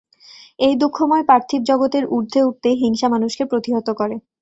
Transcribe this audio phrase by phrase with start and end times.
[0.59, 4.15] এই দুঃখময় পার্থিব জগতের ঊর্ধ্বে উঠতে হিংসা মানুষকে প্রতিহত করে।